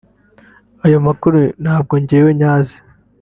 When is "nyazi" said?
2.39-2.77